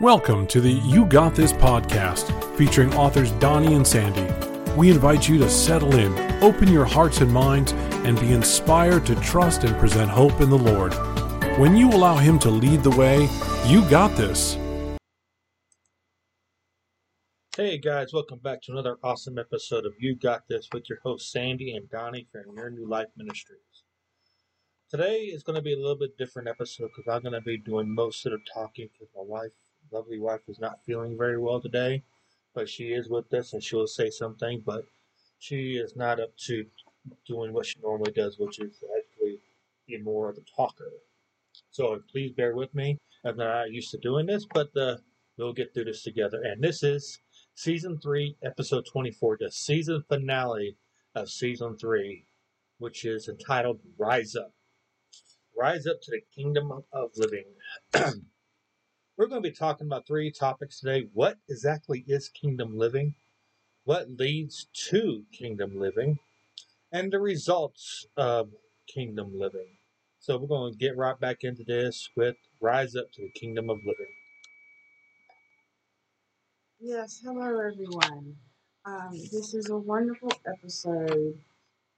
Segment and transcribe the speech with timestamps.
[0.00, 4.26] Welcome to the You Got This podcast featuring authors Donnie and Sandy.
[4.72, 7.70] We invite you to settle in, open your hearts and minds,
[8.02, 10.94] and be inspired to trust and present hope in the Lord.
[11.60, 13.28] When you allow Him to lead the way,
[13.68, 14.58] you got this.
[17.56, 21.30] Hey guys, welcome back to another awesome episode of You Got This with your hosts
[21.30, 23.84] Sandy and Donnie from Your New Life Ministries.
[24.90, 27.58] Today is going to be a little bit different episode because I'm going to be
[27.58, 29.52] doing most of the talking because my wife
[29.94, 32.02] lovely wife is not feeling very well today,
[32.52, 34.84] but she is with us and she'll say something, but
[35.38, 36.66] she is not up to
[37.26, 39.38] doing what she normally does, which is actually
[39.86, 40.90] be more of a talker.
[41.70, 42.98] So please bear with me.
[43.24, 44.96] I'm not used to doing this, but uh,
[45.38, 46.42] we'll get through this together.
[46.42, 47.20] And this is
[47.54, 50.76] season three, episode 24, the season finale
[51.14, 52.26] of season three,
[52.78, 54.52] which is entitled Rise Up.
[55.56, 57.44] Rise Up to the Kingdom of Living.
[59.16, 61.06] We're going to be talking about three topics today.
[61.12, 63.14] What exactly is kingdom living?
[63.84, 66.18] What leads to kingdom living?
[66.90, 68.48] And the results of
[68.92, 69.68] kingdom living.
[70.18, 73.70] So we're going to get right back into this with Rise Up to the Kingdom
[73.70, 74.12] of Living.
[76.80, 78.34] Yes, hello everyone.
[78.84, 81.38] Um, this is a wonderful episode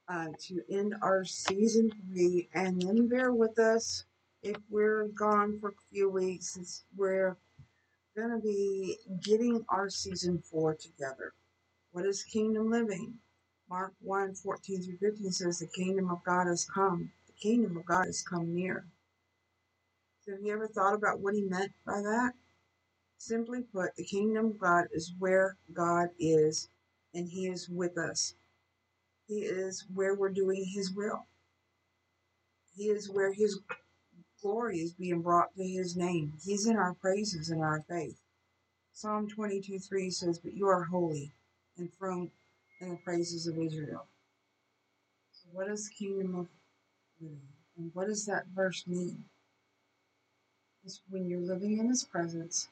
[0.07, 4.05] uh, to end our season three, and then bear with us
[4.43, 7.37] if we're gone for a few weeks, we're
[8.15, 11.33] going to be getting our season four together.
[11.91, 13.15] What is kingdom living?
[13.69, 17.11] Mark 1 14 through 15 says, The kingdom of God has come.
[17.27, 18.85] The kingdom of God has come near.
[20.21, 22.33] So have you ever thought about what he meant by that?
[23.17, 26.69] Simply put, the kingdom of God is where God is,
[27.13, 28.35] and he is with us.
[29.27, 31.25] He is where we're doing his will.
[32.75, 33.59] He is where his
[34.47, 36.31] glory is being brought to his name.
[36.45, 38.17] He's in our praises and our faith.
[38.93, 41.33] Psalm 22 3 says, But you are holy,
[41.77, 42.31] enthroned
[42.79, 44.05] in the praises of Israel.
[45.33, 46.47] So, what is the kingdom of
[47.19, 47.41] living?
[47.77, 49.25] And what does that verse mean?
[50.85, 52.69] It's when you're living in his presence,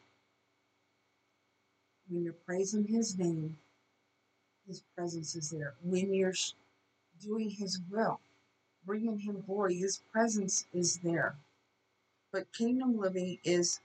[2.08, 3.58] when you're praising his name,
[4.66, 5.74] his presence is there.
[5.84, 6.34] When you're
[7.22, 8.22] doing his will,
[8.86, 11.36] bringing him glory, his presence is there.
[12.36, 13.80] But kingdom living is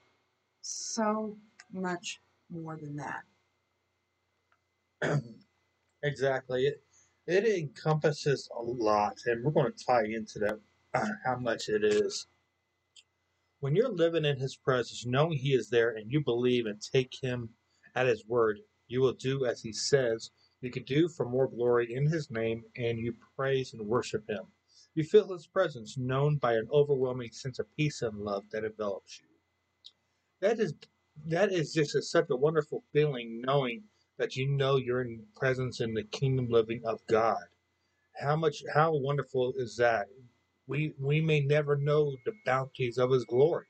[0.61, 1.39] so
[1.73, 3.23] much more than that.
[6.03, 6.65] exactly.
[6.65, 6.83] It,
[7.29, 10.59] it encompasses a lot, and we're going to tie into that
[10.95, 12.27] uh, how much it is.
[13.61, 17.13] When you're living in His presence, knowing He is there, and you believe and take
[17.23, 17.51] Him
[17.95, 18.59] at His word,
[18.89, 20.33] you will do as He says.
[20.61, 24.43] You can do for more glory in His name, and you praise and worship Him.
[24.95, 29.21] You feel his presence, known by an overwhelming sense of peace and love that envelops
[29.21, 29.27] you.
[30.41, 30.75] That is
[31.27, 33.85] that is just a, such a wonderful feeling, knowing
[34.19, 37.45] that you know you're in presence in the kingdom living of God.
[38.17, 40.09] How much how wonderful is that?
[40.67, 43.67] We we may never know the bounties of his glory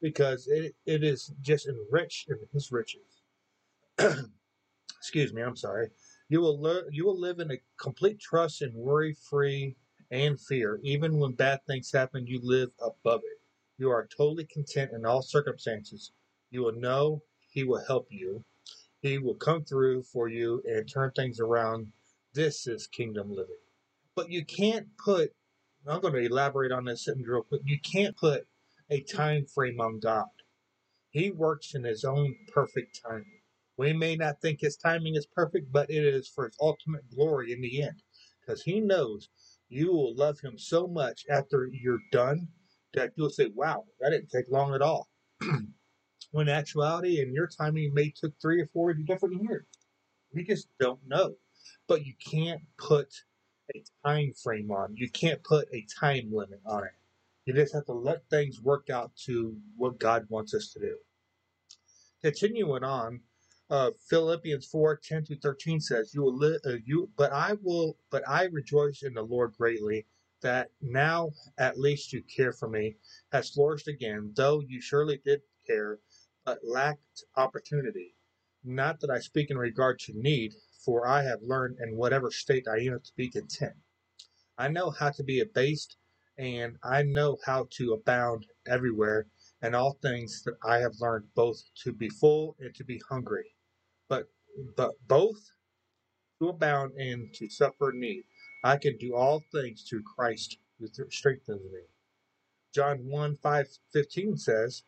[0.00, 3.22] because it, it is just enriched in his riches.
[4.98, 5.90] Excuse me, I'm sorry.
[6.28, 9.76] You will learn you will live in a complete trust and worry free
[10.12, 10.78] and fear.
[10.84, 13.40] Even when bad things happen, you live above it.
[13.78, 16.12] You are totally content in all circumstances.
[16.50, 18.44] You will know He will help you.
[19.00, 21.88] He will come through for you and turn things around.
[22.34, 23.56] This is kingdom living.
[24.14, 25.30] But you can't put,
[25.88, 27.62] I'm going to elaborate on this sentence real quick.
[27.64, 28.46] You can't put
[28.90, 30.26] a time frame on God.
[31.10, 33.40] He works in His own perfect timing.
[33.78, 37.52] We may not think His timing is perfect, but it is for His ultimate glory
[37.52, 38.02] in the end.
[38.40, 39.28] Because He knows
[39.72, 42.46] you will love him so much after you're done
[42.94, 45.08] that you'll say, wow, that didn't take long at all.
[46.32, 49.64] when actuality, in your timing, may took three or four different years.
[50.34, 51.36] We just don't know.
[51.88, 53.08] But you can't put
[53.74, 54.94] a time frame on.
[54.94, 56.92] You can't put a time limit on it.
[57.46, 60.96] You just have to let things work out to what God wants us to do.
[62.22, 63.20] Continuing on,
[63.70, 67.96] uh, Philippians 4 10 to 13 says, You will live, uh, you, but I will,
[68.10, 70.06] but I rejoice in the Lord greatly
[70.42, 72.96] that now at least you care for me
[73.32, 76.00] has flourished again, though you surely did care,
[76.44, 78.14] but lacked opportunity.
[78.64, 80.54] Not that I speak in regard to need,
[80.84, 83.74] for I have learned in whatever state I am to be content.
[84.58, 85.96] I know how to be abased,
[86.36, 89.26] and I know how to abound everywhere,
[89.62, 93.52] and all things that I have learned both to be full and to be hungry
[94.12, 94.26] but
[94.76, 95.40] but both
[96.38, 98.24] to abound and to suffer need.
[98.64, 101.80] I can do all things through Christ who strengthens me.
[102.74, 104.82] John 1 5 15 says,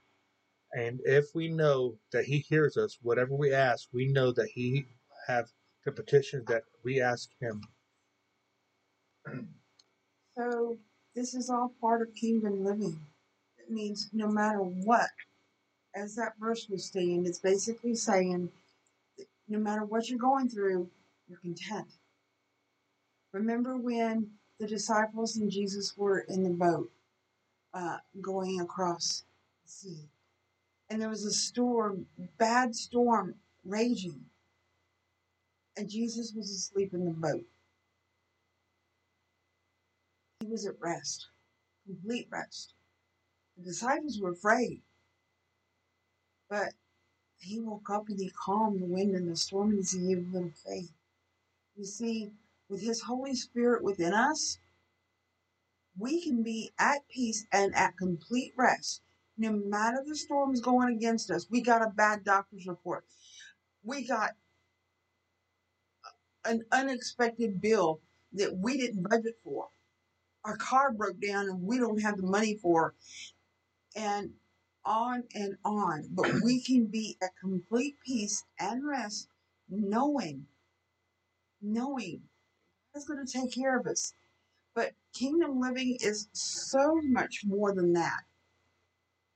[0.72, 4.84] And if we know that He hears us, whatever we ask, we know that He
[5.26, 5.46] have
[5.86, 7.62] the petition that we ask Him.
[10.36, 10.78] So
[11.14, 13.00] this is all part of kingdom living.
[13.70, 15.10] Means no matter what,
[15.94, 18.50] as that verse was saying, it's basically saying
[19.48, 20.88] no matter what you're going through,
[21.28, 21.88] you're content.
[23.32, 24.30] Remember when
[24.60, 26.90] the disciples and Jesus were in the boat
[27.72, 29.24] uh, going across
[29.64, 30.08] the sea,
[30.90, 32.06] and there was a storm,
[32.38, 33.34] bad storm
[33.64, 34.20] raging,
[35.76, 37.44] and Jesus was asleep in the boat.
[40.40, 41.26] He was at rest,
[41.86, 42.73] complete rest.
[43.56, 44.82] The disciples were afraid,
[46.48, 46.74] but
[47.38, 50.50] he woke up and he calmed the wind and the storm and he gave them
[50.50, 50.92] faith.
[51.76, 52.32] You see,
[52.68, 54.58] with his Holy Spirit within us,
[55.98, 59.02] we can be at peace and at complete rest.
[59.36, 63.04] No matter the storms going against us, we got a bad doctor's report.
[63.84, 64.30] We got
[66.44, 68.00] an unexpected bill
[68.32, 69.68] that we didn't budget for.
[70.44, 72.94] Our car broke down and we don't have the money for.
[73.96, 74.30] And
[74.84, 76.08] on and on.
[76.10, 79.28] But we can be at complete peace and rest
[79.68, 80.46] knowing,
[81.62, 82.22] knowing
[82.92, 84.12] God's going to take care of us.
[84.74, 88.22] But kingdom living is so much more than that.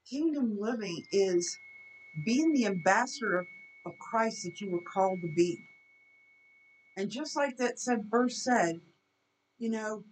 [0.08, 1.56] Kingdom living is
[2.24, 3.46] being the ambassador
[3.86, 5.58] of Christ that you were called to be.
[6.96, 8.80] And just like that said verse said,
[9.58, 10.04] you know,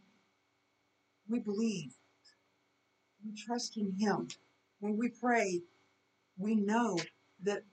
[1.29, 1.93] we believe.
[3.27, 4.29] We trust in him.
[4.79, 5.63] When we pray,
[6.39, 6.99] we know
[7.43, 7.65] that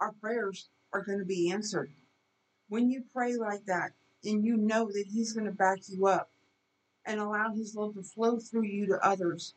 [0.00, 1.92] our prayers are going to be answered.
[2.68, 3.92] When you pray like that
[4.24, 6.30] and you know that he's going to back you up
[7.04, 9.54] and allow his love to flow through you to others,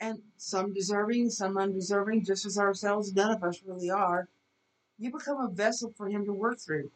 [0.00, 4.28] and some deserving, some undeserving, just as ourselves, none of us really are,
[4.98, 6.90] you become a vessel for him to work through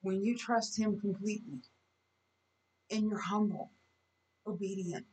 [0.00, 1.60] when you trust him completely
[2.90, 3.70] and you're humble,
[4.46, 5.04] obedient,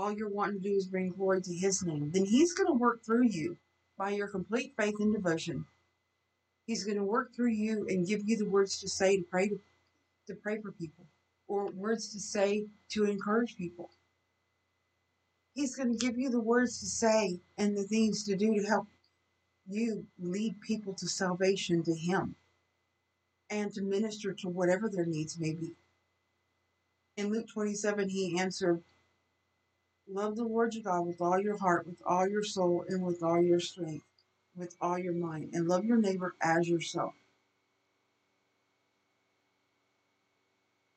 [0.00, 2.72] all you're wanting to do is bring glory to his name, then he's going to
[2.72, 3.56] work through you
[3.98, 5.66] by your complete faith and devotion.
[6.66, 9.48] He's going to work through you and give you the words to say to pray
[9.48, 9.60] to,
[10.28, 11.04] to pray for people
[11.48, 13.90] or words to say to encourage people.
[15.54, 18.66] He's going to give you the words to say and the things to do to
[18.66, 18.86] help
[19.68, 22.36] you lead people to salvation to him
[23.50, 25.72] and to minister to whatever their needs may be.
[27.16, 28.82] In Luke 27, he answered,
[30.12, 33.22] Love the Lord your God with all your heart, with all your soul, and with
[33.22, 34.04] all your strength,
[34.56, 37.14] with all your mind, and love your neighbor as yourself.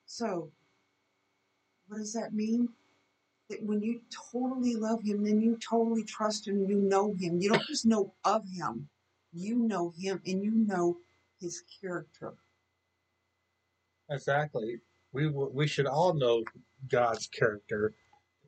[0.07, 0.51] So,
[1.87, 2.69] what does that mean?
[3.49, 4.01] That when you
[4.31, 7.39] totally love him, then you totally trust him, you know him.
[7.39, 8.89] You don't just know of him,
[9.31, 10.97] you know him and you know
[11.39, 12.33] his character.
[14.09, 14.77] Exactly.
[15.11, 16.43] We we should all know
[16.89, 17.93] God's character.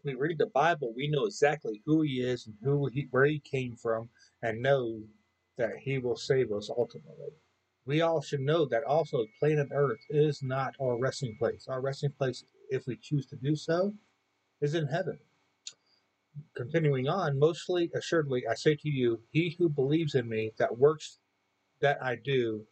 [0.05, 3.39] We read the Bible, we know exactly who He is and who he, where He
[3.39, 4.09] came from,
[4.41, 5.01] and know
[5.57, 7.33] that He will save us ultimately.
[7.85, 11.67] We all should know that also planet Earth is not our resting place.
[11.67, 13.93] Our resting place, if we choose to do so,
[14.61, 15.19] is in heaven.
[16.55, 21.19] Continuing on, mostly assuredly, I say to you, he who believes in me, that works
[21.81, 22.65] that I do,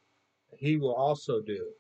[0.58, 1.74] he will also do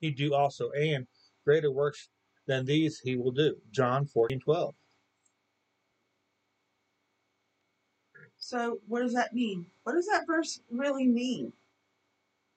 [0.00, 1.06] he do also, and
[1.44, 2.08] greater works
[2.48, 3.56] than these he will do.
[3.70, 4.74] John 14, 12.
[8.38, 9.66] So, what does that mean?
[9.84, 11.52] What does that verse really mean?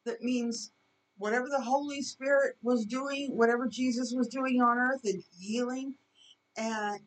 [0.06, 0.72] That means
[1.18, 5.96] whatever the Holy Spirit was doing, whatever Jesus was doing on earth and healing
[6.58, 7.02] and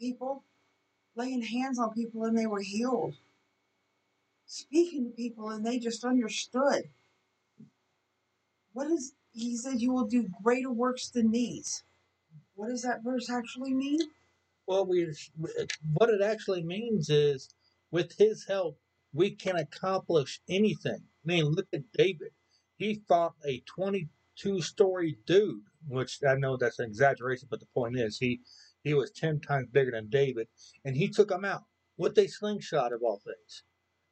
[0.00, 0.44] people,
[1.16, 3.14] laying hands on people and they were healed,
[4.46, 6.84] speaking to people and they just understood.
[8.72, 11.84] What is he said, You will do greater works than these.
[12.54, 13.98] What does that verse actually mean?
[14.66, 15.12] Well, we
[15.94, 17.48] what it actually means is
[17.90, 18.78] with his help,
[19.12, 21.02] we can accomplish anything.
[21.02, 22.32] I mean, look at David.
[22.76, 27.98] He fought a 22 story dude, which I know that's an exaggeration, but the point
[27.98, 28.40] is he
[28.82, 30.48] he was 10 times bigger than David,
[30.84, 31.64] and he took him out
[31.96, 33.62] with a slingshot of all things.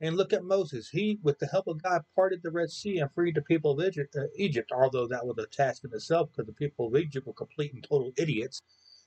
[0.01, 0.89] And look at Moses.
[0.89, 3.87] He, with the help of God, parted the Red Sea and freed the people of
[3.87, 7.27] Egypt, uh, Egypt although that was a task in itself because the people of Egypt
[7.27, 8.63] were complete and total idiots,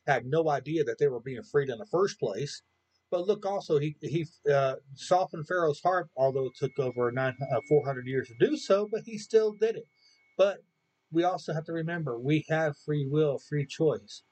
[0.06, 2.62] had no idea that they were being freed in the first place.
[3.10, 7.62] But look also, he, he uh, softened Pharaoh's heart, although it took over nine, uh,
[7.70, 9.88] 400 years to do so, but he still did it.
[10.38, 10.60] But
[11.12, 14.24] we also have to remember we have free will, free choice.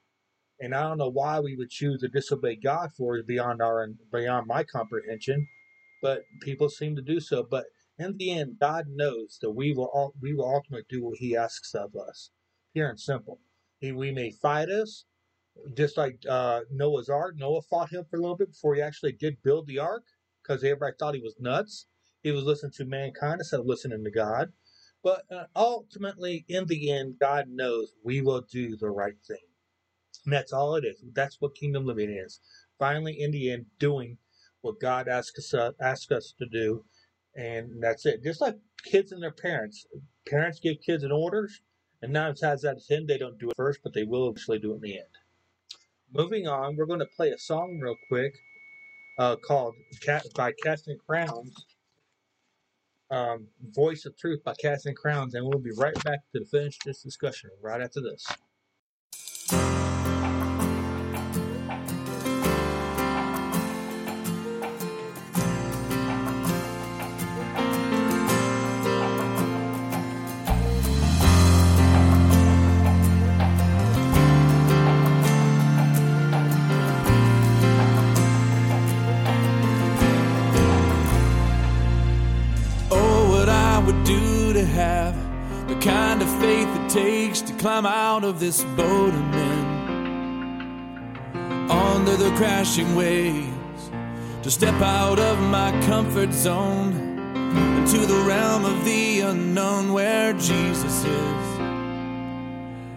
[0.60, 3.88] And I don't know why we would choose to disobey God for it beyond our
[4.12, 5.48] beyond my comprehension,
[6.02, 7.46] but people seem to do so.
[7.50, 7.66] But
[8.00, 11.36] in the end, God knows that we will all, we will ultimately do what He
[11.36, 12.32] asks of us.
[12.74, 13.40] Pure and simple.
[13.80, 15.06] He, we may fight us,
[15.76, 17.36] just like uh, Noah's Ark.
[17.38, 20.04] Noah fought him for a little bit before he actually did build the ark,
[20.42, 21.88] because everybody thought he was nuts.
[22.22, 24.54] He was listening to mankind instead of listening to God.
[25.04, 29.38] But uh, ultimately, in the end, God knows we will do the right thing.
[30.26, 31.04] And that's all it is.
[31.14, 32.40] That's what kingdom living is.
[32.78, 34.18] Finally, in the end, doing
[34.62, 36.84] what God asks us, uh, us to do.
[37.36, 38.24] And that's it.
[38.24, 39.86] Just like kids and their parents.
[40.28, 41.62] Parents give kids an orders,
[42.02, 44.60] and nine times out of ten, they don't do it first, but they will actually
[44.60, 45.08] do it in the end.
[46.14, 48.36] Moving on, we're going to play a song real quick
[49.18, 51.66] uh, called Cat by Casting Crowns.
[53.10, 57.02] Um, Voice of Truth by Casting Crowns, and we'll be right back to finish this
[57.02, 58.26] discussion right after this.
[87.32, 89.66] Takes to climb out of this boat I'm in.
[91.72, 93.90] Under the crashing waves,
[94.44, 96.92] to step out of my comfort zone
[97.78, 101.60] into the realm of the unknown where Jesus is.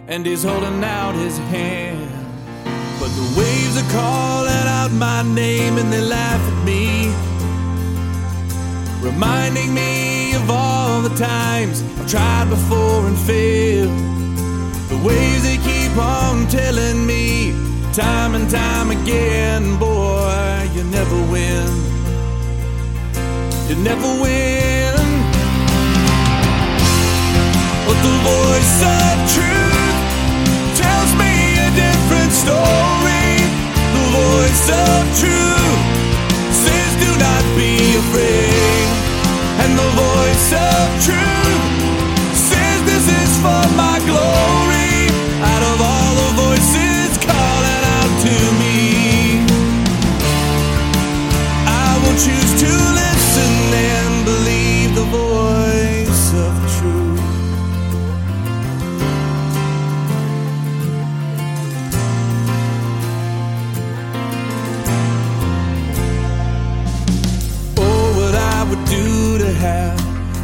[0.07, 2.11] And he's holding out his hand.
[2.99, 7.07] But the waves are calling out my name and they laugh at me,
[9.01, 14.14] reminding me of all the times I've tried before and failed.
[14.87, 17.53] The ways they keep on telling me,
[17.93, 21.67] time and time again, boy, you never win.
[23.67, 24.93] You never win.
[27.87, 29.97] But the voice of truth
[30.77, 33.41] tells me a different story.
[33.97, 35.81] The voice of truth
[36.61, 37.73] says, do not be
[38.03, 38.87] afraid.
[39.61, 41.74] And the voice of truth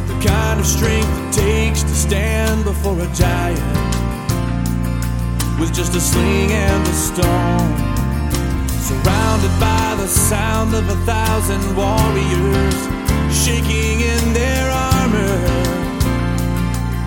[0.06, 4.11] the kind of strength it takes to stand before a giant
[5.62, 7.70] with just a sling and a stone.
[8.88, 12.78] Surrounded by the sound of a thousand warriors
[13.30, 15.38] shaking in their armor,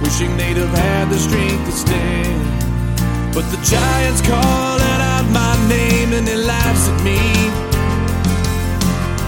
[0.02, 2.46] wishing they'd have had the strength to stand.
[3.36, 7.20] But the giant's calling out my name and he laughs at me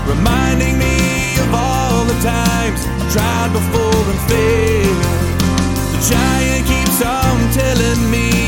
[0.08, 0.96] reminding me
[1.44, 5.04] of all the times I've tried before and failed.
[5.94, 8.47] The giant keeps on telling me,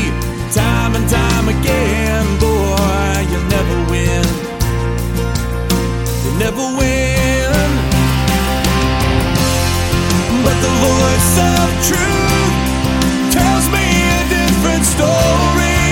[0.52, 4.26] time and time again, boy, you'll never win.
[6.24, 7.70] You'll never win.
[10.42, 12.54] But the voice of truth
[13.30, 13.86] tells me
[14.18, 15.82] a different story.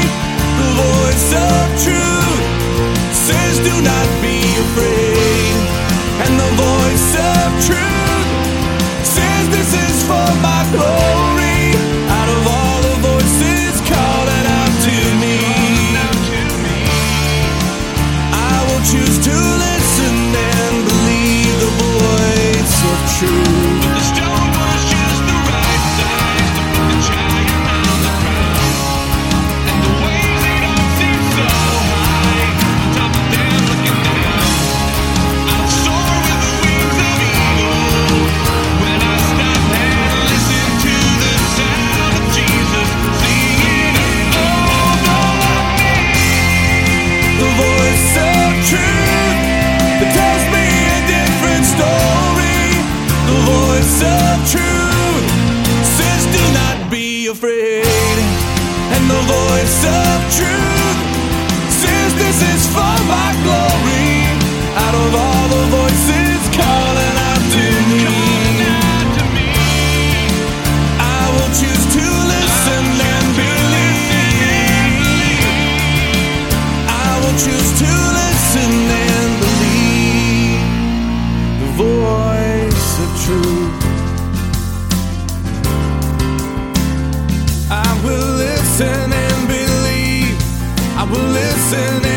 [0.59, 2.43] The voice of truth
[3.15, 5.55] says, do not be afraid.
[6.27, 8.27] And the voice of truth
[9.07, 10.58] says, this is for my
[77.45, 78.73] choose to listen
[79.07, 80.63] and believe
[81.63, 83.79] the voice of truth.
[87.71, 90.37] I will listen and believe.
[90.97, 92.08] I will listen.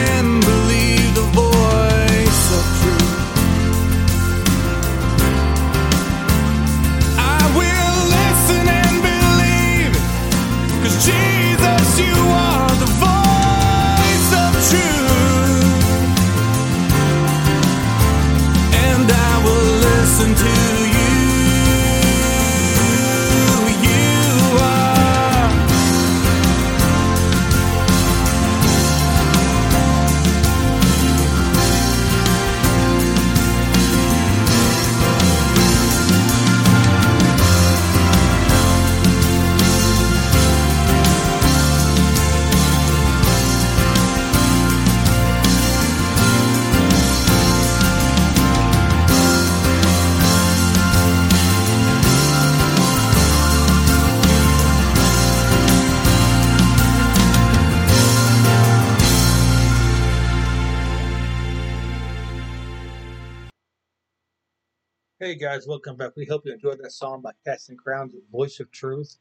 [65.32, 66.12] Hey guys, welcome back.
[66.18, 69.16] We hope you enjoyed that song by Casting Crowns, Voice of Truth.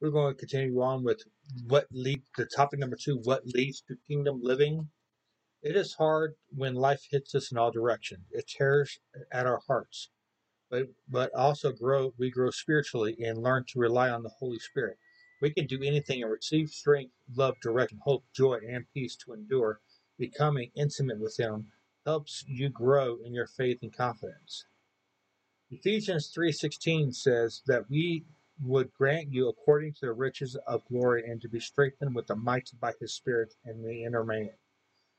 [0.00, 1.20] We're going to continue on with
[1.66, 4.88] what lead the topic number two, what leads to kingdom living.
[5.64, 8.20] It is hard when life hits us in all directions.
[8.30, 9.00] It tears
[9.32, 10.10] at our hearts.
[10.70, 14.96] But but also grow we grow spiritually and learn to rely on the Holy Spirit.
[15.42, 19.80] We can do anything and receive strength, love, direction, hope, joy, and peace to endure.
[20.20, 21.66] Becoming intimate with Him
[22.06, 24.64] helps you grow in your faith and confidence.
[25.70, 28.24] Ephesians 3:16 says that we
[28.62, 32.34] would grant you according to the riches of glory and to be strengthened with the
[32.34, 34.56] might by his spirit in the inner man.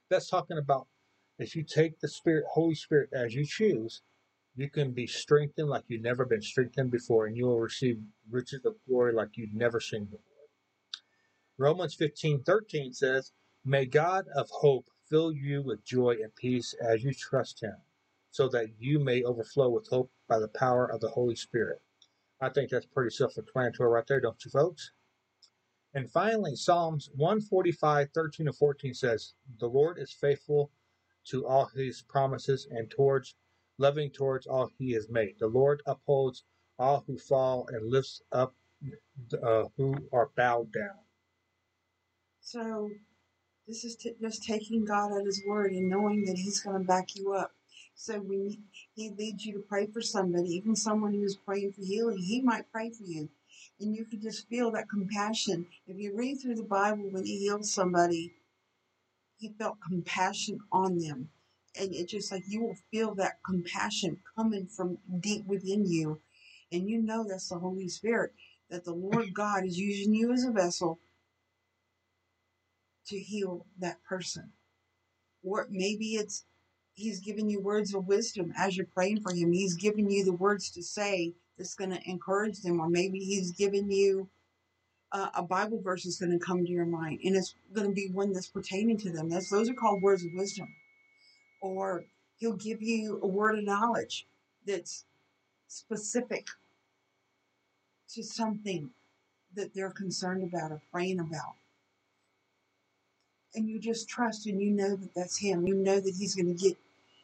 [0.10, 0.88] That's talking about
[1.38, 4.02] if you take the spirit Holy Spirit as you choose,
[4.56, 8.66] you can be strengthened like you've never been strengthened before and you will receive riches
[8.66, 10.48] of glory like you've never seen before.
[11.60, 13.34] Romans 15:13 says,
[13.64, 17.84] "May God of hope fill you with joy and peace as you trust him."
[18.32, 21.82] So that you may overflow with hope by the power of the Holy Spirit.
[22.42, 24.92] I think that's pretty self explanatory right there, don't you, folks?
[25.94, 30.72] And finally, Psalms 145, 13 and 14 says, The Lord is faithful
[31.26, 33.36] to all his promises and towards
[33.78, 35.36] loving towards all he has made.
[35.40, 36.44] The Lord upholds
[36.78, 38.56] all who fall and lifts up
[39.44, 41.00] uh, who are bowed down.
[42.40, 42.90] So
[43.68, 46.88] this is t- just taking God at His word and knowing that He's going to
[46.88, 47.52] back you up.
[48.02, 48.64] So when
[48.96, 52.72] He leads you to pray for somebody, even someone who's praying for healing, He might
[52.72, 53.28] pray for you,
[53.78, 55.68] and you can just feel that compassion.
[55.86, 58.32] If you read through the Bible, when He healed somebody,
[59.38, 61.30] He felt compassion on them,
[61.78, 66.22] and it's just like you will feel that compassion coming from deep within you,
[66.72, 68.32] and you know that's the Holy Spirit.
[68.70, 71.00] That the Lord God is using you as a vessel
[73.08, 74.54] to heal that person.
[75.44, 76.44] Or maybe it's
[77.00, 79.52] he's giving you words of wisdom as you're praying for him.
[79.54, 82.80] He's giving you the words to say that's going to encourage them.
[82.80, 84.30] Or maybe he's giving you
[85.12, 87.94] uh, a Bible verse that's going to come to your mind and it's going to
[87.94, 89.30] be one that's pertaining to them.
[89.30, 90.68] That's, those are called words of wisdom.
[91.62, 92.06] Or
[92.38, 94.28] he'll give you a word of knowledge
[94.68, 95.06] that's
[95.68, 96.48] specific
[98.12, 98.92] to something
[99.56, 101.56] that they're concerned about or praying about
[103.56, 105.68] and you just trust and you know that that's him.
[105.68, 106.78] You know that he's going to get,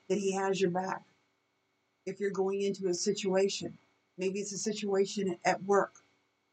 [0.10, 1.04] that he has your back.
[2.06, 3.78] If you're going into a situation,
[4.18, 5.94] maybe it's a situation at work,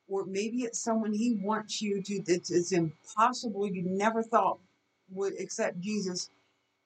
[0.09, 4.59] or maybe it's someone he wants you to, it's, impossible, you never thought
[5.11, 6.31] would accept Jesus,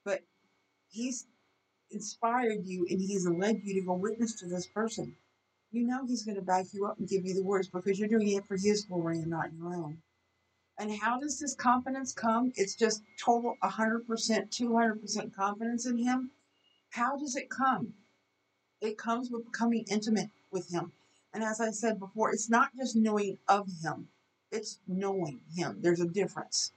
[0.03, 0.21] but
[0.89, 1.25] he's
[1.91, 5.15] inspired you and he's led you to go witness to this person.
[5.71, 8.09] You know he's going to back you up and give you the words because you're
[8.09, 9.97] doing it for his glory and not your own.
[10.79, 12.53] And how does this confidence come?
[12.55, 16.31] It's just total 100%, 200% confidence in Him.
[16.89, 17.93] How does it come?
[18.81, 20.91] It comes with becoming intimate with Him.
[21.33, 24.09] And as I said before, it's not just knowing of Him,
[24.51, 25.79] it's knowing Him.
[25.81, 26.71] There's a difference.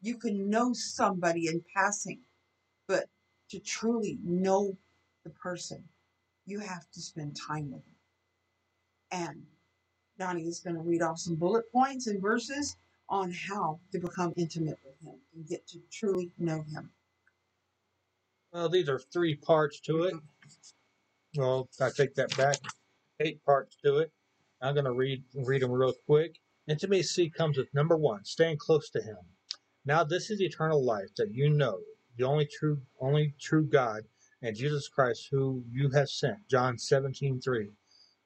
[0.00, 2.20] You can know somebody in passing,
[2.86, 3.08] but
[3.50, 4.76] to truly know
[5.24, 5.84] the person,
[6.46, 7.94] you have to spend time with them.
[9.10, 9.46] And
[10.18, 12.76] Donnie is going to read off some bullet points and verses
[13.08, 16.90] on how to become intimate with him and get to truly know him.
[18.56, 20.14] Well, these are three parts to it.
[21.36, 22.56] Well, I take that back.
[23.20, 24.10] Eight parts to it.
[24.62, 26.36] I'm going to read read them real quick.
[26.66, 29.18] Intimacy comes with number one, staying close to Him.
[29.84, 31.80] Now, this is eternal life, that you know
[32.16, 34.04] the only true only true God
[34.40, 36.48] and Jesus Christ, who you have sent.
[36.48, 37.72] John 17 3.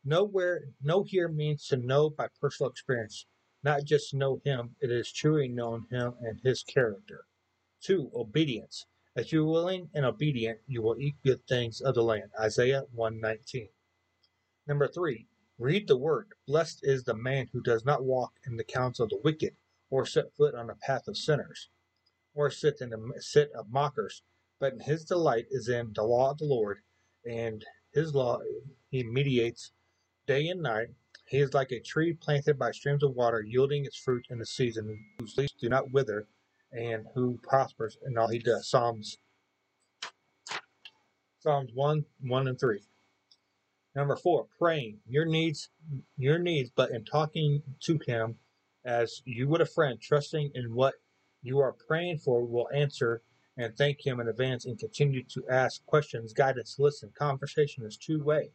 [0.05, 3.27] Nowhere, know here means to know by personal experience,
[3.65, 7.25] not just know Him, it is truly knowing Him and His character.
[7.83, 8.13] 2.
[8.15, 8.87] Obedience.
[9.21, 12.31] As you are willing and obedient, you will eat good things of the land.
[12.41, 13.69] Isaiah 119.
[14.67, 15.27] Number 3.
[15.59, 16.29] Read the word.
[16.47, 19.57] Blessed is the man who does not walk in the counsel of the wicked,
[19.91, 21.69] or set foot on the path of sinners,
[22.33, 24.23] or sit in the sit of mockers,
[24.59, 26.79] but in his delight is in the law of the Lord,
[27.23, 28.41] and his law
[28.89, 29.73] he meditates
[30.27, 30.95] day and night.
[31.27, 34.47] He is like a tree planted by streams of water, yielding its fruit in the
[34.47, 36.27] season, whose leaves do not wither,
[36.73, 38.69] and who prospers in all he does.
[38.69, 39.19] Psalms
[41.41, 42.83] Psalms one, one and three.
[43.95, 45.71] Number four, praying your needs,
[46.17, 48.37] your needs, but in talking to him
[48.85, 50.95] as you would a friend, trusting in what
[51.43, 53.23] you are praying for will answer
[53.57, 57.11] and thank him in advance and continue to ask questions, guidance, listen.
[57.19, 58.51] Conversation is two way.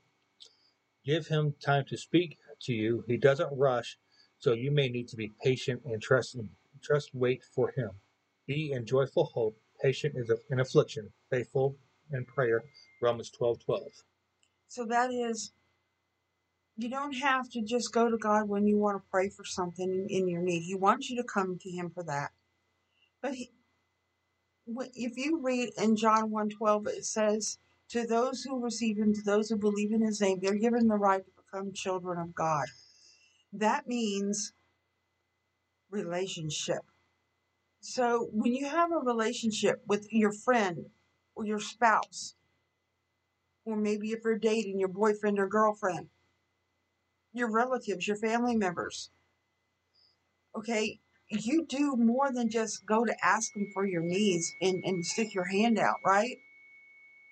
[1.03, 3.03] Give him time to speak to you.
[3.07, 3.97] He doesn't rush,
[4.39, 6.49] so you may need to be patient and trust and
[6.81, 7.91] trust wait for him.
[8.47, 10.15] Be in joyful hope, patient
[10.49, 11.77] in affliction, faithful
[12.11, 12.63] in prayer.
[13.01, 13.91] Romans twelve twelve.
[14.67, 15.51] So that is,
[16.77, 20.07] you don't have to just go to God when you want to pray for something
[20.09, 20.61] in your need.
[20.61, 22.31] He wants you to come to Him for that.
[23.21, 23.51] But he,
[24.67, 27.57] if you read in John 1.12, it says,
[27.89, 30.95] to those who receive him, to those who believe in his name, they're given the
[30.95, 32.65] right to become children of God.
[33.53, 34.53] That means
[35.89, 36.81] relationship.
[37.87, 40.87] So when you have a relationship with your friend
[41.35, 42.33] or your spouse,
[43.63, 46.09] or maybe if you're dating your boyfriend or girlfriend,
[47.31, 49.11] your relatives, your family members,
[50.55, 55.05] okay, you do more than just go to ask them for your needs and, and
[55.05, 56.37] stick your hand out, right?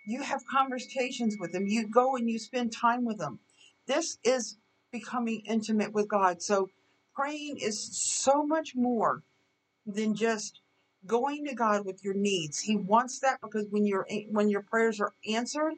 [0.05, 1.65] You have conversations with them.
[1.65, 3.39] You go and you spend time with them.
[3.87, 4.59] This is
[4.91, 6.43] becoming intimate with God.
[6.43, 6.69] So
[7.15, 9.23] praying is so much more
[9.85, 10.59] than just
[11.05, 12.59] going to God with your needs.
[12.59, 15.73] He wants that because when your when your prayers are answered,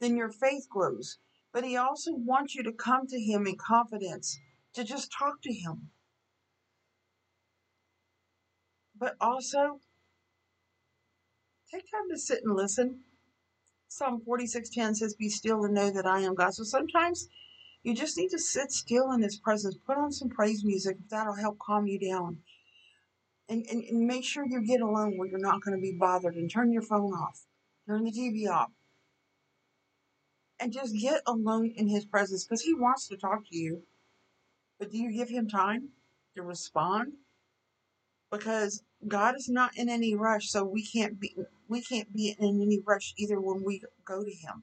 [0.00, 1.18] then your faith grows.
[1.52, 4.38] But he also wants you to come to him in confidence,
[4.74, 5.90] to just talk to him.
[8.96, 9.80] But also
[11.72, 13.00] take time to sit and listen.
[13.88, 16.54] Psalm 46:10 says, Be still and know that I am God.
[16.54, 17.28] So sometimes
[17.82, 19.76] you just need to sit still in his presence.
[19.84, 20.96] Put on some praise music.
[21.08, 22.38] That'll help calm you down.
[23.50, 26.36] And, and, and make sure you get alone where you're not going to be bothered
[26.36, 27.46] and turn your phone off.
[27.86, 28.70] Turn the TV off.
[30.60, 33.82] And just get alone in his presence because he wants to talk to you.
[34.78, 35.88] But do you give him time
[36.36, 37.14] to respond?
[38.30, 41.34] Because God is not in any rush, so we can't be
[41.68, 44.62] we can't be in any rush either when we go to him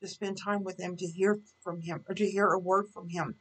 [0.00, 3.08] to spend time with him to hear from him or to hear a word from
[3.08, 3.36] him.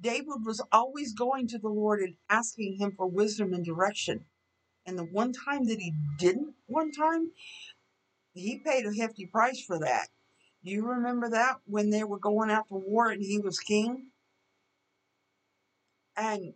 [0.00, 4.26] David was always going to the Lord and asking him for wisdom and direction.
[4.86, 7.30] And the one time that he didn't, one time,
[8.34, 10.08] he paid a hefty price for that.
[10.64, 14.10] Do you remember that when they were going out to war and he was king?
[16.16, 16.54] And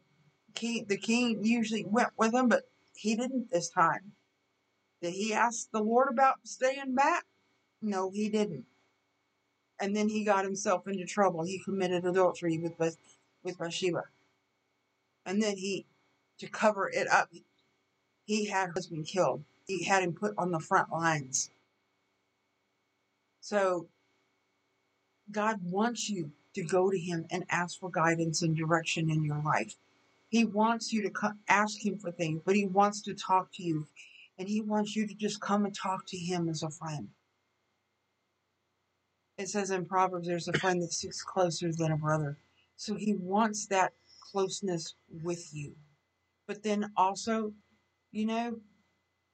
[0.55, 4.12] king, the king usually went with him, but he didn't this time.
[5.01, 7.24] Did he ask the Lord about staying back?
[7.81, 8.64] No, he didn't.
[9.81, 11.44] And then he got himself into trouble.
[11.44, 12.77] He committed adultery with
[13.48, 14.04] with Bathsheba.
[15.26, 15.87] And then he,
[16.38, 17.30] to cover it up,
[18.24, 19.44] he had her husband killed.
[19.66, 21.50] He had him put on the front lines.
[23.40, 23.88] So
[25.30, 29.42] God wants you to go to him and ask for guidance and direction in your
[29.42, 29.74] life.
[30.28, 33.87] He wants you to ask him for things, but he wants to talk to you.
[34.38, 37.08] And he wants you to just come and talk to him as a friend.
[39.37, 42.37] It says in Proverbs, there's a friend that sticks closer than a brother.
[42.78, 43.92] So he wants that
[44.30, 45.74] closeness with you.
[46.46, 47.52] But then also,
[48.12, 48.60] you know,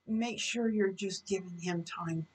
[0.06, 2.26] make sure you're just giving him time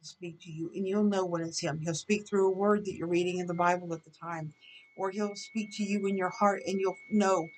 [0.00, 0.70] to speak to you.
[0.76, 1.80] And you'll know when it's him.
[1.82, 4.54] He'll speak through a word that you're reading in the Bible at the time.
[4.96, 7.48] Or he'll speak to you in your heart and you'll know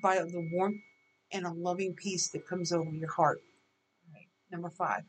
[0.00, 0.80] by the warmth
[1.32, 3.42] and a loving peace that comes over your heart.
[4.52, 5.02] Number five.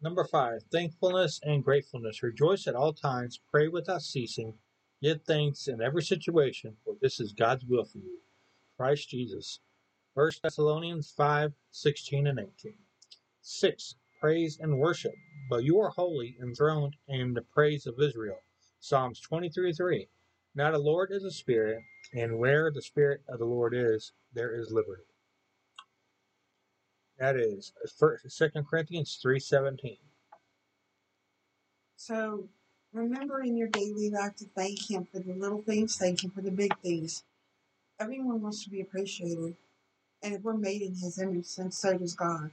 [0.00, 2.22] Number five, thankfulness and gratefulness.
[2.22, 4.54] Rejoice at all times, pray without ceasing,
[5.06, 8.18] give thanks in every situation, for this is God's will for you.
[8.76, 9.60] Christ Jesus.
[10.14, 12.74] 1 Thessalonians 5 16 and 18.
[13.40, 13.94] 6.
[14.20, 15.14] Praise and worship.
[15.48, 18.40] But you are holy, enthroned in the praise of Israel.
[18.80, 20.08] Psalms 23 3.
[20.56, 21.78] Now the Lord is a spirit,
[22.12, 25.04] and where the spirit of the Lord is, there is liberty.
[27.18, 27.72] That is
[28.26, 29.98] Second Corinthians three seventeen.
[31.96, 32.48] So
[32.96, 36.40] remember in your daily life to thank Him for the little things, thank Him for
[36.40, 37.22] the big things.
[38.00, 39.56] Everyone wants to be appreciated.
[40.22, 42.50] And if we're made in His image, then so does God.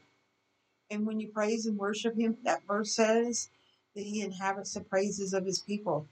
[0.91, 3.49] And when you praise and worship Him, that verse says
[3.95, 6.07] that He inhabits the praises of His people.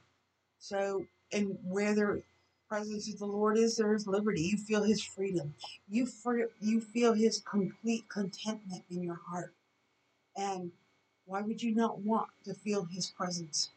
[0.59, 2.23] So, and where the
[2.69, 4.41] presence of the Lord is, there is liberty.
[4.41, 5.55] You feel His freedom.
[5.89, 6.07] You
[6.61, 9.53] you feel His complete contentment in your heart.
[10.37, 10.71] And
[11.25, 13.71] why would you not want to feel His presence?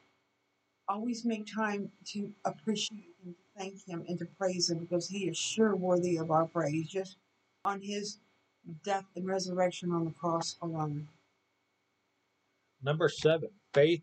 [0.88, 5.28] Always make time to appreciate and to thank Him and to praise Him because He
[5.28, 6.88] is sure worthy of our praise.
[6.88, 7.16] Just
[7.64, 8.18] on His
[8.84, 11.08] death and resurrection on the cross alone.
[12.82, 14.02] Number seven, faith.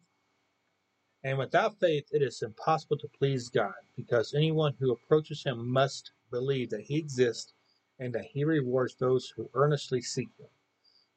[1.23, 6.13] And without faith, it is impossible to please God, because anyone who approaches Him must
[6.31, 7.53] believe that He exists
[7.99, 10.47] and that He rewards those who earnestly seek Him.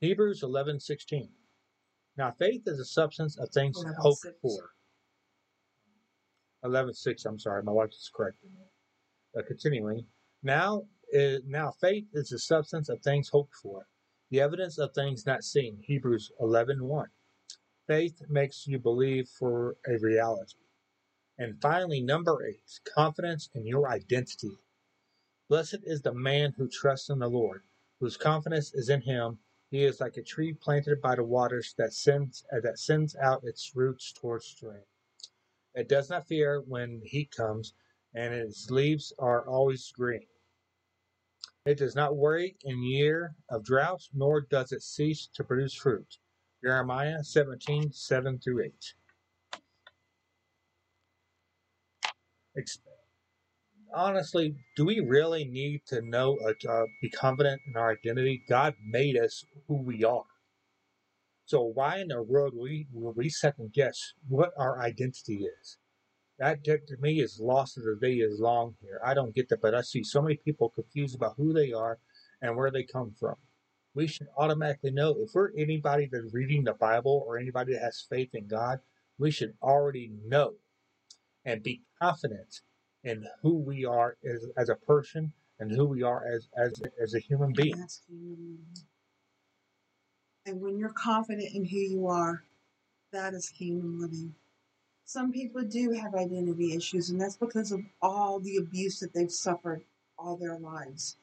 [0.00, 1.31] Hebrews eleven sixteen.
[2.18, 4.74] Now, faith is the substance of things hoped for.
[6.64, 7.24] Eleven six.
[7.27, 8.64] I'm sorry, my wife is correcting me.
[9.38, 10.07] Uh, continuing.
[10.42, 10.85] Now,
[11.16, 13.87] uh, now faith is the substance of things hoped for,
[14.31, 15.79] the evidence of things not seen.
[15.83, 17.09] Hebrews eleven one.
[17.87, 20.55] Faith makes you believe for a reality.
[21.38, 24.53] And finally, number eight, confidence in your identity.
[25.48, 27.62] Blessed is the man who trusts in the Lord,
[28.00, 29.38] whose confidence is in him.
[29.70, 33.42] He is like a tree planted by the waters that sends uh, that sends out
[33.44, 34.85] its roots towards stream.
[35.75, 37.75] It does not fear when heat comes,
[38.15, 40.27] and its leaves are always green.
[41.67, 46.19] It does not worry in year of drought, nor does it cease to produce fruit.
[46.63, 48.95] Jeremiah 17, 7 through 8.
[53.93, 58.45] Honestly, do we really need to know, uh, uh, be confident in our identity?
[58.49, 60.25] God made us who we are.
[61.46, 65.78] So why in the world we will we second guess what our identity is?
[66.38, 69.00] That, that to me is lost as the day is long here.
[69.04, 71.98] I don't get that, but I see so many people confused about who they are
[72.42, 73.37] and where they come from.
[73.94, 78.04] We should automatically know if we're anybody that's reading the Bible or anybody that has
[78.11, 78.80] faith in God,
[79.18, 80.54] we should already know
[81.44, 82.62] and be confident
[83.04, 87.14] in who we are as, as a person and who we are as, as, as
[87.14, 87.87] a human being.
[90.46, 92.44] And when you're confident in who you are,
[93.12, 94.35] that is kingdom living.
[95.07, 99.33] Some people do have identity issues, and that's because of all the abuse that they've
[99.33, 99.83] suffered
[100.18, 101.16] all their lives.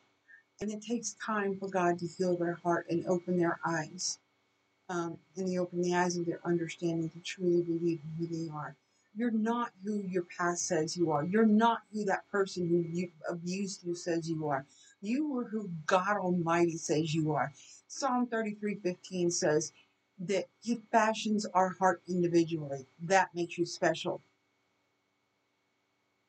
[0.59, 4.19] And it takes time for God to heal their heart and open their eyes.
[4.89, 8.75] Um, and they open the eyes of their understanding to truly believe who they are.
[9.15, 11.23] You're not who your past says you are.
[11.23, 14.65] You're not who that person who you abused you says you are.
[15.01, 17.53] You are who God Almighty says you are.
[17.87, 19.73] Psalm 33:15 says
[20.19, 22.87] that He fashions our heart individually.
[23.01, 24.21] That makes you special.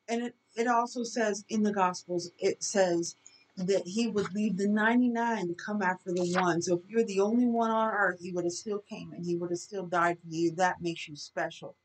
[0.08, 3.16] And it, it also says in the Gospels, it says
[3.56, 6.62] that He would leave the 99 to come after the one.
[6.62, 9.36] So if you're the only one on earth, He would have still came and He
[9.36, 10.52] would have still died for you.
[10.52, 11.76] That makes you special.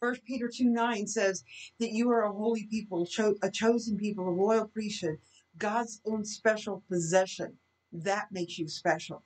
[0.00, 1.42] First Peter 2 9 says
[1.80, 3.08] that you are a holy people,
[3.42, 5.18] a chosen people, a royal priesthood,
[5.58, 7.58] God's own special possession.
[7.92, 9.22] That makes you special.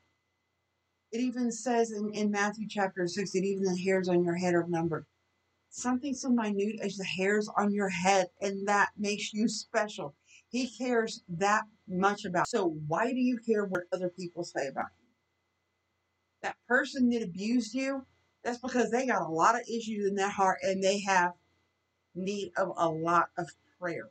[1.12, 4.55] It even says in, in Matthew chapter 6 that even the hairs on your head
[4.55, 5.07] are numbered.
[5.71, 10.14] Something so minute as the hairs on your head, and that makes you special.
[10.49, 12.49] He cares that much about.
[12.49, 15.07] So why do you care what other people say about you?
[16.43, 18.05] That person that abused you,
[18.43, 21.33] that's because they got a lot of issues in their heart and they have
[22.14, 23.49] need of a lot of
[23.81, 24.11] prayer.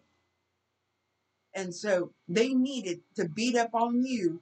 [1.54, 4.42] And so they needed to beat up on you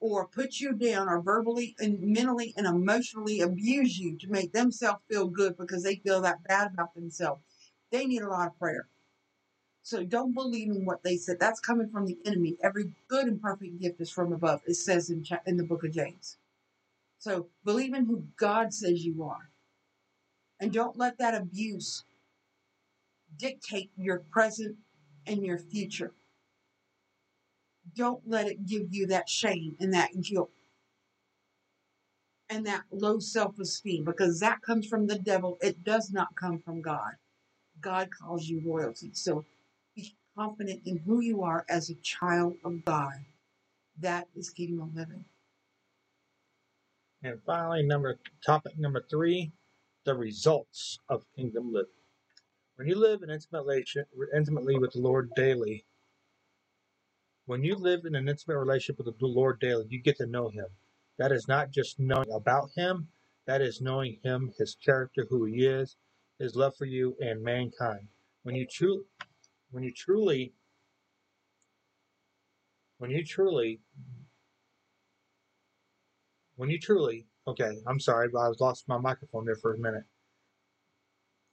[0.00, 5.00] or put you down or verbally and mentally and emotionally abuse you to make themselves
[5.10, 7.42] feel good because they feel that bad about themselves.
[7.90, 8.86] They need a lot of prayer.
[9.82, 11.40] So don't believe in what they said.
[11.40, 12.58] That's coming from the enemy.
[12.62, 14.60] Every good and perfect gift is from above.
[14.66, 16.36] It says in, in the book of James.
[17.18, 19.50] So believe in who God says you are.
[20.60, 22.04] And don't let that abuse
[23.38, 24.76] dictate your present
[25.26, 26.12] and your future.
[27.96, 30.50] Don't let it give you that shame and that guilt
[32.50, 35.58] and that low self esteem because that comes from the devil.
[35.62, 37.12] It does not come from God.
[37.80, 39.10] God calls you royalty.
[39.14, 39.44] So
[39.96, 43.14] be confident in who you are as a child of God.
[44.00, 45.24] That is kingdom living.
[47.22, 49.52] And finally, number topic number three,
[50.04, 51.88] the results of kingdom living.
[52.76, 53.66] When you live in intimate
[54.34, 55.84] intimately with the Lord daily,
[57.48, 60.50] when you live in an intimate relationship with the Lord daily, you get to know
[60.50, 60.66] Him.
[61.16, 63.08] That is not just knowing about Him,
[63.46, 65.96] That is knowing Him, His character, who He is,
[66.38, 68.06] His love for you and mankind.
[68.42, 69.00] When you truly,
[69.70, 70.52] when you truly,
[72.98, 73.80] when you truly,
[76.56, 79.78] when you truly, okay, I'm sorry, but I was lost my microphone there for a
[79.78, 80.04] minute.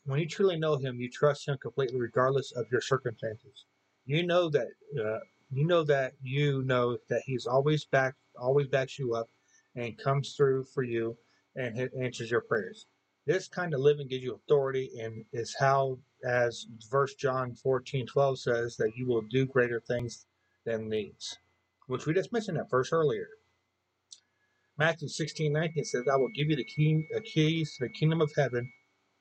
[0.05, 3.63] When you truly know Him, you trust Him completely, regardless of your circumstances.
[4.05, 4.67] You know that
[4.99, 5.19] uh,
[5.51, 9.29] you know that you know that He's always back, always backs you up,
[9.75, 11.17] and comes through for you
[11.55, 12.85] and answers your prayers.
[13.25, 18.39] This kind of living gives you authority and is how, as verse John 14, 12
[18.39, 20.25] says, that you will do greater things
[20.63, 21.37] than these,
[21.87, 23.27] which we just mentioned that verse earlier.
[24.77, 28.21] Matthew 16, 19 says, I will give you the key, the keys to the kingdom
[28.21, 28.71] of heaven.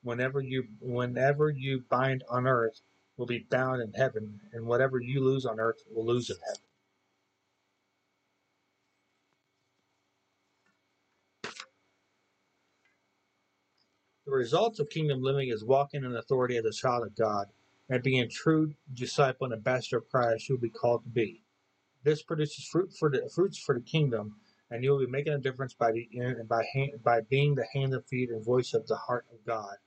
[0.03, 2.81] Whenever you whenever you bind on earth
[3.17, 6.61] will be bound in heaven, and whatever you lose on earth will lose in heaven.
[14.25, 17.47] The result of kingdom living is walking in authority as a child of God
[17.89, 21.43] and being a true disciple and ambassador of Christ you will be called to be.
[22.03, 24.37] This produces fruit for the fruits for the kingdom,
[24.71, 27.65] and you will be making a difference by the and by hand, by being the
[27.73, 29.77] hand and feet and voice of the heart of God,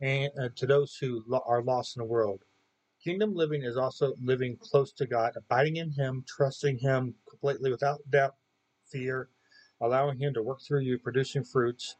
[0.00, 2.44] and uh, to those who lo- are lost in the world.
[3.08, 8.00] Kingdom living is also living close to God, abiding in Him, trusting Him completely without
[8.10, 8.34] doubt,
[8.92, 9.30] fear,
[9.80, 11.96] allowing Him to work through you, producing fruits,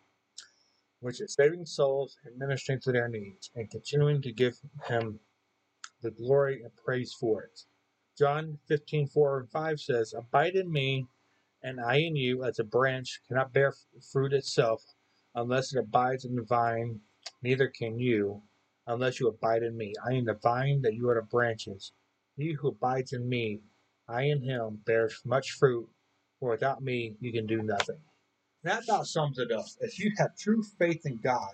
[1.01, 5.19] which is saving souls and ministering to their needs, and continuing to give him
[6.03, 7.59] the glory and praise for it.
[8.19, 11.07] John 15, 4 and 5 says, Abide in me,
[11.63, 13.73] and I in you, as a branch cannot bear
[14.13, 14.85] fruit itself
[15.35, 17.01] unless it abides in the vine,
[17.43, 18.43] neither can you
[18.89, 19.93] unless you abide in me.
[20.05, 21.93] I am the vine, that you are the branches.
[22.37, 23.61] He who abides in me,
[24.09, 25.89] I in him, bears much fruit,
[26.41, 28.01] for without me you can do nothing.
[28.65, 29.67] That about sums it up.
[29.81, 31.53] If you have true faith in God,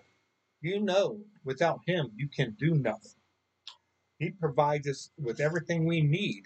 [0.63, 3.13] you know without Him you can do nothing.
[4.19, 6.45] He provides us with everything we need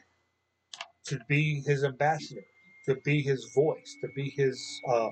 [1.06, 2.44] to be His ambassador,
[2.86, 5.10] to be His voice, to be His uh,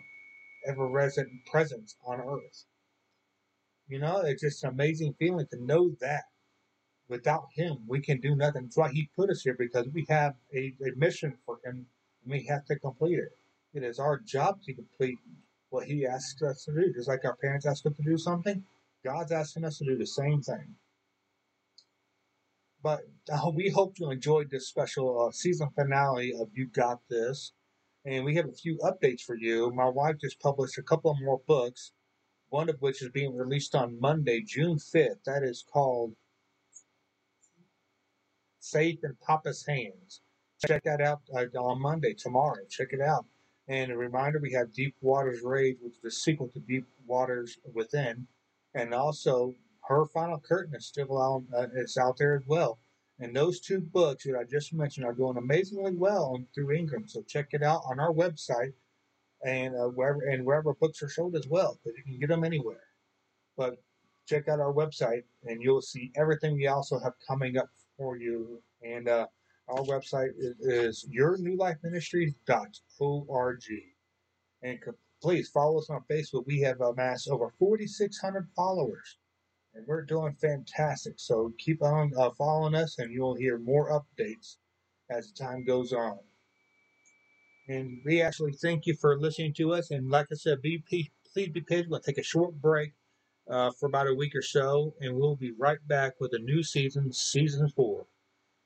[0.66, 2.64] ever resident presence on earth.
[3.88, 6.24] You know, it's just an amazing feeling to know that
[7.08, 8.64] without Him we can do nothing.
[8.64, 11.86] That's why He put us here because we have a, a mission for Him
[12.22, 13.36] and we have to complete it.
[13.74, 15.18] It is our job to complete
[15.70, 16.92] what He asks us to do.
[16.92, 18.64] Just like our parents ask us to do something,
[19.04, 20.74] God's asking us to do the same thing.
[22.82, 23.00] But
[23.32, 27.52] uh, we hope you enjoyed this special uh, season finale of You Got This.
[28.04, 29.72] And we have a few updates for you.
[29.72, 31.92] My wife just published a couple more books,
[32.48, 35.24] one of which is being released on Monday, June 5th.
[35.24, 36.14] That is called
[38.62, 40.20] Faith in Papa's Hands.
[40.66, 42.64] Check that out uh, on Monday, tomorrow.
[42.70, 43.26] Check it out.
[43.68, 47.58] And a reminder, we have Deep Waters Rage, which is the sequel to Deep Waters
[47.74, 48.26] Within.
[48.74, 49.54] And also,
[49.88, 52.78] Her Final Curtain is still out, uh, it's out there as well.
[53.18, 57.08] And those two books that I just mentioned are doing amazingly well through Ingram.
[57.08, 58.72] So check it out on our website
[59.46, 62.82] and uh, wherever and wherever books are sold as well, you can get them anywhere.
[63.56, 63.76] But
[64.26, 68.60] check out our website, and you'll see everything we also have coming up for you.
[68.82, 69.26] And uh,
[69.68, 73.62] our website is, is yournewlifeministries.org.
[74.62, 74.78] And
[75.22, 76.44] please follow us on Facebook.
[76.46, 79.18] We have amassed over 4,600 followers,
[79.74, 81.14] and we're doing fantastic.
[81.18, 84.56] So keep on uh, following us, and you'll hear more updates
[85.08, 86.18] as time goes on.
[87.68, 89.90] And we actually thank you for listening to us.
[89.90, 91.10] And like I said, be please
[91.48, 91.90] be patient.
[91.90, 92.92] We'll take a short break
[93.48, 96.62] uh, for about a week or so, and we'll be right back with a new
[96.62, 98.06] season, season four.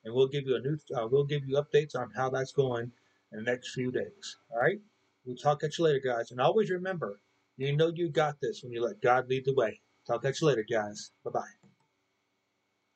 [0.05, 2.93] And we'll give you a new, uh, we'll give you updates on how that's going
[3.33, 4.37] in the next few days.
[4.51, 4.79] All right.
[5.25, 6.31] We'll talk at you later, guys.
[6.31, 7.21] And always remember,
[7.57, 9.81] you know you got this when you let God lead the way.
[10.07, 11.11] Talk at you later, guys.
[11.25, 11.60] Bye bye.